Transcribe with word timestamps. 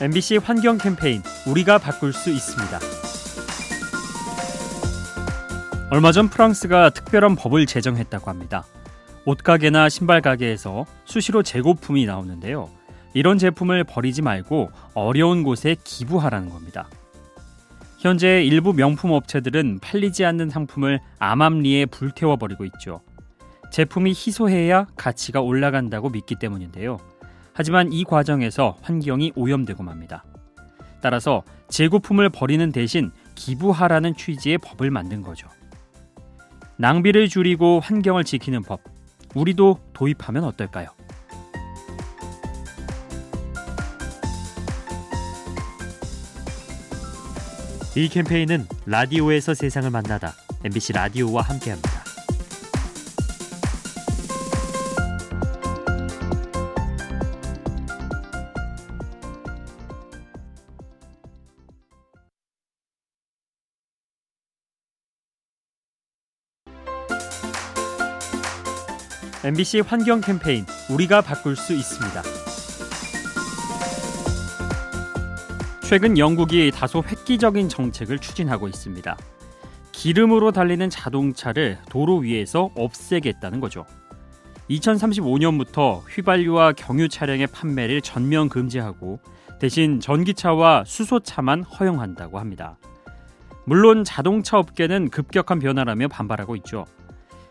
MBC 0.00 0.36
환경 0.36 0.78
캠페인 0.78 1.22
우리가 1.44 1.78
바꿀 1.78 2.12
수 2.12 2.30
있습니다. 2.30 2.78
얼마 5.90 6.12
전 6.12 6.28
프랑스가 6.28 6.90
특별한 6.90 7.34
법을 7.34 7.66
제정했다고 7.66 8.30
합니다. 8.30 8.64
옷가게나 9.24 9.88
신발 9.88 10.20
가게에서 10.20 10.86
수시로 11.04 11.42
재고품이 11.42 12.06
나오는데요. 12.06 12.70
이런 13.12 13.38
제품을 13.38 13.82
버리지 13.82 14.22
말고 14.22 14.70
어려운 14.94 15.42
곳에 15.42 15.74
기부하라는 15.82 16.50
겁니다. 16.50 16.88
현재 17.98 18.44
일부 18.44 18.74
명품 18.74 19.10
업체들은 19.10 19.80
팔리지 19.80 20.24
않는 20.24 20.48
상품을 20.48 21.00
암암리에 21.18 21.86
불태워 21.86 22.36
버리고 22.36 22.64
있죠. 22.66 23.00
제품이 23.72 24.10
희소해야 24.10 24.86
가치가 24.96 25.40
올라간다고 25.40 26.10
믿기 26.10 26.36
때문인데요. 26.36 26.98
하지만 27.58 27.92
이 27.92 28.04
과정에서 28.04 28.76
환경이 28.82 29.32
오염되고 29.34 29.82
맙니다. 29.82 30.22
따라서 31.00 31.42
재고품을 31.68 32.30
버리는 32.30 32.70
대신 32.70 33.10
기부하라는 33.34 34.14
취지의 34.14 34.58
법을 34.58 34.92
만든 34.92 35.22
거죠. 35.22 35.48
낭비를 36.76 37.28
줄이고 37.28 37.80
환경을 37.80 38.22
지키는 38.22 38.62
법, 38.62 38.82
우리도 39.34 39.80
도입하면 39.92 40.44
어떨까요? 40.44 40.86
이 47.96 48.08
캠페인은 48.08 48.68
라디오에서 48.86 49.54
세상을 49.54 49.90
만나다 49.90 50.32
MBC 50.64 50.92
라디오와 50.92 51.42
함께합니다. 51.42 51.97
MBC 69.44 69.82
환경 69.86 70.20
캠페인 70.20 70.66
우리가 70.90 71.20
바꿀 71.20 71.54
수 71.54 71.72
있습니다. 71.72 72.22
최근 75.80 76.18
영국이 76.18 76.72
다소 76.72 77.04
획기적인 77.06 77.68
정책을 77.68 78.18
추진하고 78.18 78.66
있습니다. 78.66 79.16
기름으로 79.92 80.50
달리는 80.50 80.90
자동차를 80.90 81.78
도로 81.88 82.16
위에서 82.16 82.70
없애겠다는 82.74 83.60
거죠. 83.60 83.86
2035년부터 84.70 86.02
휘발유와 86.08 86.72
경유 86.72 87.08
차량의 87.08 87.46
판매를 87.46 88.00
전면 88.00 88.48
금지하고 88.48 89.20
대신 89.60 90.00
전기차와 90.00 90.82
수소차만 90.84 91.62
허용한다고 91.62 92.40
합니다. 92.40 92.76
물론 93.66 94.02
자동차 94.02 94.58
업계는 94.58 95.10
급격한 95.10 95.60
변화라며 95.60 96.08
반발하고 96.08 96.56
있죠. 96.56 96.86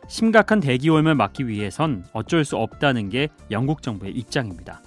심각한 0.07 0.59
대기오염을 0.59 1.15
막기 1.15 1.47
위해선 1.47 2.05
어쩔 2.13 2.45
수 2.45 2.55
없다는 2.57 3.09
게 3.09 3.27
영국 3.51 3.81
정부의 3.81 4.13
입장입니다. 4.13 4.81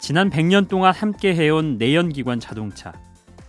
지난 0.00 0.30
100년 0.30 0.68
동안 0.68 0.92
함께 0.92 1.34
해온 1.34 1.78
내연기관 1.78 2.40
자동차 2.40 2.92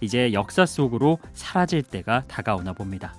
이제 0.02 0.34
역사 0.34 0.66
속으로 0.66 1.18
사라질 1.34 1.82
때가 1.82 2.26
다가오나 2.28 2.74
봅니다. 2.74 3.16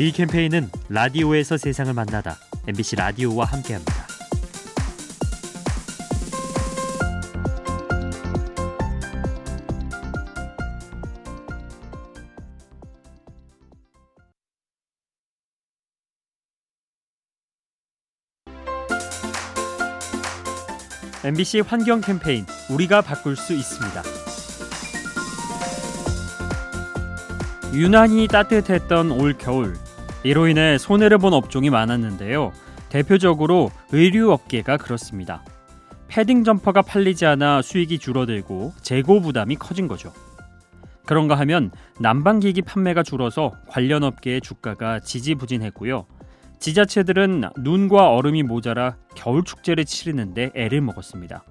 이 0.00 0.12
캠페인은 0.12 0.70
라디오에서 0.88 1.56
세상을 1.56 1.92
만나다 1.92 2.36
MBC 2.66 2.96
라디오와 2.96 3.46
함께합니다. 3.46 4.07
MBC 21.28 21.60
환경 21.60 22.00
캠페인 22.00 22.46
우리가 22.70 23.02
바꿀 23.02 23.36
수 23.36 23.52
있습니다. 23.52 24.02
유난히 27.74 28.26
따뜻했던 28.28 29.10
올 29.10 29.34
겨울 29.34 29.74
이로 30.24 30.48
인해 30.48 30.78
손해를 30.78 31.18
본 31.18 31.34
업종이 31.34 31.68
많았는데요. 31.68 32.52
대표적으로 32.88 33.70
의류 33.92 34.32
업계가 34.32 34.78
그렇습니다. 34.78 35.44
패딩 36.06 36.44
점퍼가 36.44 36.80
팔리지 36.80 37.26
않아 37.26 37.60
수익이 37.60 37.98
줄어들고 37.98 38.72
재고 38.80 39.20
부담이 39.20 39.56
커진 39.56 39.86
거죠. 39.86 40.14
그런가 41.04 41.34
하면 41.40 41.72
난방기기 42.00 42.62
판매가 42.62 43.02
줄어서 43.02 43.52
관련 43.68 44.02
업계의 44.02 44.40
주가가 44.40 45.00
지지부진했고요. 45.00 46.06
지자체들은 46.58 47.44
눈과 47.58 48.10
얼음이 48.10 48.42
모자라 48.42 48.96
겨울 49.14 49.44
축제를 49.44 49.84
치르는데 49.84 50.50
애를 50.54 50.80
먹었습니다. 50.80 51.44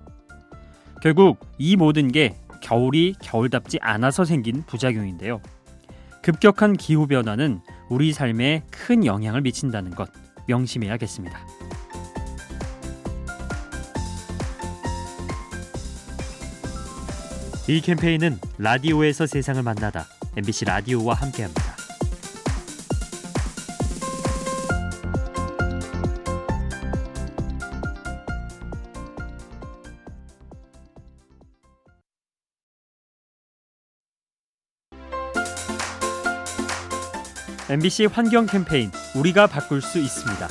결국 1.01 1.39
이 1.57 1.75
모든 1.75 2.11
게 2.11 2.35
겨울이 2.61 3.15
겨울답지 3.21 3.79
않아서 3.81 4.25
생긴 4.25 4.63
부작용인데요. 4.65 5.41
급격한 6.21 6.73
기후 6.73 7.07
변화는 7.07 7.61
우리 7.89 8.11
삶에 8.11 8.63
큰 8.69 9.05
영향을 9.05 9.41
미친다는 9.41 9.91
것 9.91 10.09
명심해야겠습니다. 10.47 11.39
이 17.69 17.81
캠페인은 17.81 18.39
라디오에서 18.57 19.25
세상을 19.27 19.61
만나다 19.61 20.05
MBC 20.37 20.65
라디오와 20.65 21.15
함께합니다. 21.15 21.76
MBC 37.69 38.05
환경 38.05 38.45
캠페인 38.45 38.91
우리가 39.15 39.47
바꿀 39.47 39.81
수 39.81 39.99
있습니다. 39.99 40.47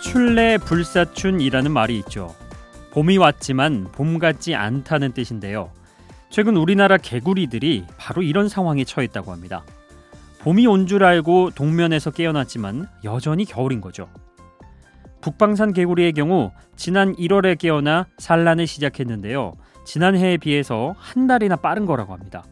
출래 0.00 0.58
불사춘이라는 0.58 1.72
말이 1.72 1.98
있죠. 2.00 2.34
봄이 2.92 3.16
왔지만 3.16 3.88
봄 3.90 4.18
같지 4.18 4.54
않다는 4.54 5.12
뜻인데요. 5.12 5.70
최근 6.30 6.56
우리나라 6.56 6.98
개구리들이 6.98 7.84
바로 7.96 8.22
이런 8.22 8.48
상황에 8.48 8.84
처했다고 8.84 9.32
합니다. 9.32 9.64
봄이 10.40 10.66
온 10.66 10.86
줄 10.86 11.02
알고 11.02 11.50
동면에서 11.54 12.10
깨어났지만 12.10 12.86
여전히 13.04 13.46
겨울인 13.46 13.80
거죠. 13.80 14.08
북방산 15.22 15.72
개구리의 15.72 16.12
경우 16.12 16.52
지난 16.76 17.14
1월에 17.16 17.58
깨어나 17.58 18.06
산란을 18.18 18.66
시작했는데요. 18.66 19.54
지난해에 19.86 20.36
비해서 20.36 20.94
한 20.98 21.26
달이나 21.26 21.56
빠른 21.56 21.86
거라고 21.86 22.12
합니다. 22.12 22.44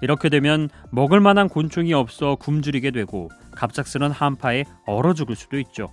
이렇게 0.00 0.28
되면 0.28 0.68
먹을 0.90 1.20
만한 1.20 1.48
곤충이 1.48 1.92
없어 1.92 2.36
굶주리게 2.36 2.90
되고 2.90 3.30
갑작스런 3.52 4.10
한파에 4.10 4.64
얼어 4.86 5.14
죽을 5.14 5.36
수도 5.36 5.58
있죠. 5.58 5.88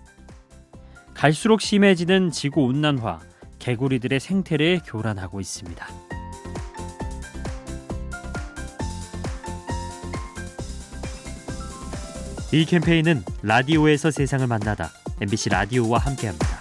갈수록 1.13 1.61
심해지는 1.61 2.29
지구 2.31 2.63
온난화, 2.65 3.19
개구리들의 3.59 4.19
생태를 4.19 4.81
교란하고 4.85 5.39
있습니다. 5.39 5.87
이 12.51 12.65
캠페인은 12.65 13.23
라디오에서 13.41 14.11
세상을 14.11 14.45
만나다 14.47 14.91
MBC 15.19 15.49
라디오와 15.49 15.99
함께합니다. 15.99 16.54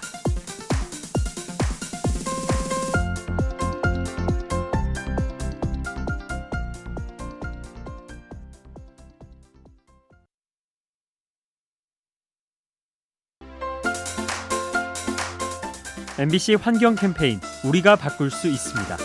MBC 16.17 16.55
환경 16.55 16.95
캠페인 16.95 17.41
우리가 17.65 17.97
바꿀 17.97 18.31
수 18.31 18.47
있습니다. 18.47 18.95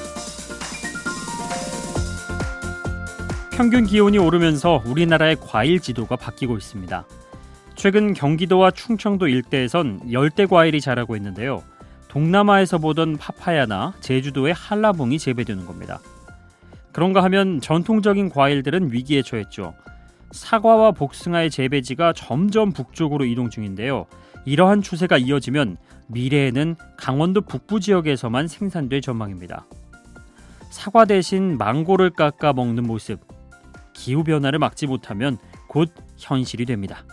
평균 3.50 3.84
기온이 3.84 4.16
오르면서 4.16 4.80
우리나라의 4.86 5.36
과일 5.40 5.80
지도가 5.80 6.14
바뀌고 6.14 6.56
있습니다. 6.56 7.04
최근 7.74 8.14
경기도와 8.14 8.70
충청도 8.70 9.26
일대에선 9.26 10.12
열대 10.12 10.46
과일이 10.46 10.80
자라고 10.80 11.16
있는데요. 11.16 11.64
동남아에서 12.06 12.78
보던 12.78 13.16
파파야나 13.16 13.94
제주도의 13.98 14.54
한라봉이 14.54 15.18
재배되는 15.18 15.66
겁니다. 15.66 15.98
그런가 16.92 17.24
하면 17.24 17.60
전통적인 17.60 18.28
과일들은 18.28 18.92
위기에 18.92 19.22
처했죠. 19.22 19.74
사과와 20.30 20.92
복숭아의 20.92 21.50
재배지가 21.50 22.12
점점 22.12 22.72
북쪽으로 22.72 23.24
이동 23.24 23.50
중인데요. 23.50 24.06
이러한 24.44 24.82
추세가 24.82 25.18
이어지면 25.18 25.76
미래에는 26.08 26.76
강원도 26.96 27.40
북부 27.40 27.80
지역에서만 27.80 28.48
생산될 28.48 29.00
전망입니다. 29.00 29.66
사과 30.70 31.04
대신 31.04 31.58
망고를 31.58 32.10
깎아 32.10 32.52
먹는 32.52 32.84
모습. 32.84 33.20
기후 33.92 34.24
변화를 34.24 34.58
막지 34.58 34.86
못하면 34.86 35.38
곧 35.68 35.92
현실이 36.16 36.64
됩니다. 36.64 37.04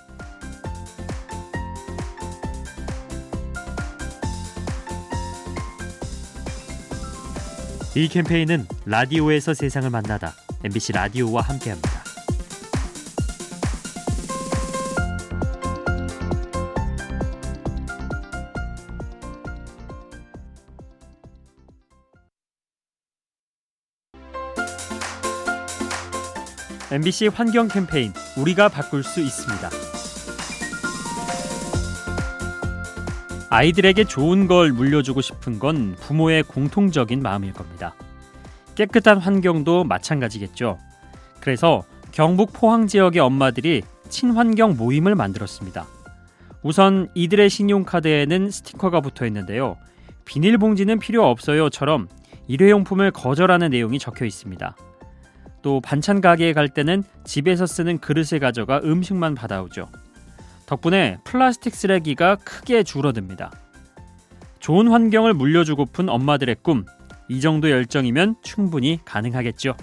이 7.96 8.08
캠페인은 8.08 8.68
라디오에서 8.86 9.56
세상을 9.56 9.90
만나다 9.90 10.34
MBC 10.64 10.92
라디오와 10.92 11.42
함께합니다. 11.42 12.07
MBC 26.90 27.28
환경 27.28 27.68
캠페인 27.68 28.14
우리가 28.38 28.70
바꿀 28.70 29.04
수 29.04 29.20
있습니다. 29.20 29.70
아이들에게 33.50 34.06
좋은 34.06 34.48
걸 34.48 34.72
물려주고 34.72 35.20
싶은 35.20 35.60
건 35.60 35.98
부모의 36.00 36.44
공통적인 36.44 37.22
마음일 37.22 37.52
겁니다. 37.52 37.94
깨끗한 38.76 39.18
환경도 39.18 39.84
마찬가지겠죠. 39.84 40.78
그래서 41.42 41.84
경북 42.14 42.54
포항 42.54 42.88
지역의 42.88 43.20
엄마들이 43.20 43.82
친환경 44.08 44.78
모임을 44.78 45.14
만들었습니다. 45.14 45.86
우선 46.64 47.10
이들의 47.16 47.50
신용카드에는 47.50 48.50
스티커가 48.50 49.02
붙어 49.02 49.26
있는데요. 49.26 49.76
비닐봉지는 50.24 51.00
필요 51.00 51.28
없어요처럼 51.28 52.08
일회용품을 52.48 53.12
거절하는 53.12 53.72
내용이 53.72 54.00
적혀 54.00 54.24
있습니다. 54.24 54.76
또 55.68 55.82
반찬 55.82 56.22
가게에 56.22 56.54
갈 56.54 56.70
때는 56.70 57.04
집에서 57.26 57.66
쓰는 57.66 57.98
그릇을 57.98 58.40
가져가 58.40 58.80
음식만 58.86 59.36
받아오죠. 59.36 59.90
덕분에 60.66 61.18
플라스틱 61.26 61.76
쓰레기가 61.76 62.38
크게 62.38 62.84
줄어듭니다. 62.84 63.52
좋은 64.62 64.88
환경을 64.88 65.34
물려주고픈 65.34 66.08
엄마들의 66.08 66.56
꿈, 66.62 66.86
이 67.28 67.42
정도 67.42 67.70
열정이면 67.70 68.38
충분히 68.44 69.02
가능하겠죠. 69.04 69.76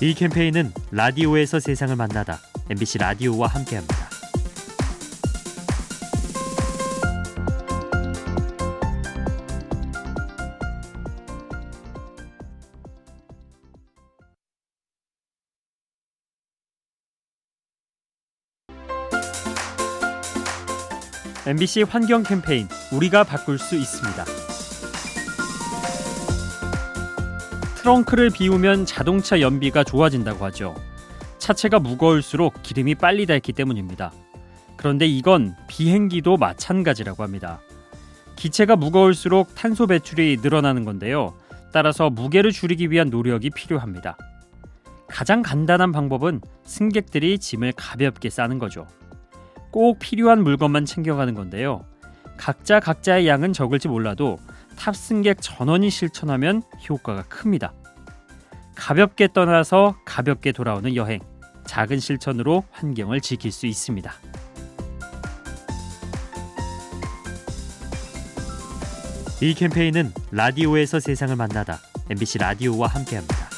이 0.00 0.14
캠페인은 0.14 0.72
라디오에서 0.90 1.60
세상을 1.60 1.94
만나다 1.94 2.40
MBC 2.70 2.98
라디오와 2.98 3.46
함께합니다. 3.46 4.01
MBC 21.44 21.82
환경 21.82 22.22
캠페인 22.22 22.68
우리가 22.92 23.24
바꿀 23.24 23.58
수 23.58 23.74
있습니다. 23.74 24.24
트렁크를 27.74 28.30
비우면 28.30 28.86
자동차 28.86 29.40
연비가 29.40 29.82
좋아진다고 29.82 30.44
하죠. 30.46 30.76
차체가 31.38 31.80
무거울수록 31.80 32.62
기름이 32.62 32.94
빨리 32.94 33.26
닳기 33.26 33.54
때문입니다. 33.54 34.12
그런데 34.76 35.06
이건 35.06 35.56
비행기도 35.66 36.36
마찬가지라고 36.36 37.24
합니다. 37.24 37.60
기체가 38.36 38.76
무거울수록 38.76 39.56
탄소 39.56 39.88
배출이 39.88 40.38
늘어나는 40.42 40.84
건데요. 40.84 41.34
따라서 41.72 42.08
무게를 42.08 42.52
줄이기 42.52 42.92
위한 42.92 43.10
노력이 43.10 43.50
필요합니다. 43.50 44.16
가장 45.08 45.42
간단한 45.42 45.90
방법은 45.90 46.40
승객들이 46.64 47.40
짐을 47.40 47.72
가볍게 47.72 48.30
싸는 48.30 48.60
거죠. 48.60 48.86
꼭 49.72 49.98
필요한 49.98 50.44
물건만 50.44 50.84
챙겨가는 50.84 51.34
건데요. 51.34 51.84
각자 52.36 52.78
각자의 52.78 53.26
양은 53.26 53.52
적을지 53.52 53.88
몰라도 53.88 54.38
탑승객 54.76 55.38
전원이 55.40 55.90
실천하면 55.90 56.62
효과가 56.88 57.22
큽니다. 57.24 57.72
가볍게 58.74 59.28
떠나서 59.32 59.96
가볍게 60.04 60.52
돌아오는 60.52 60.94
여행. 60.94 61.20
작은 61.64 62.00
실천으로 62.00 62.64
환경을 62.70 63.20
지킬 63.20 63.50
수 63.50 63.66
있습니다. 63.66 64.12
이 69.40 69.54
캠페인은 69.54 70.12
라디오에서 70.30 71.00
세상을 71.00 71.34
만나다 71.34 71.78
MBC 72.10 72.38
라디오와 72.38 72.88
함께합니다. 72.88 73.51